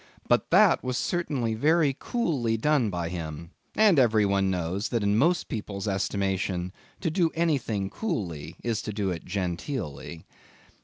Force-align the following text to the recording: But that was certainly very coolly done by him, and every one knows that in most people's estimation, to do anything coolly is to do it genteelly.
But 0.27 0.49
that 0.49 0.83
was 0.83 0.97
certainly 0.97 1.53
very 1.53 1.95
coolly 1.99 2.57
done 2.57 2.89
by 2.89 3.09
him, 3.09 3.51
and 3.75 3.99
every 3.99 4.25
one 4.25 4.49
knows 4.49 4.89
that 4.89 5.03
in 5.03 5.15
most 5.15 5.47
people's 5.47 5.87
estimation, 5.87 6.73
to 7.01 7.11
do 7.11 7.29
anything 7.35 7.87
coolly 7.87 8.55
is 8.63 8.81
to 8.81 8.93
do 8.93 9.11
it 9.11 9.25
genteelly. 9.25 10.25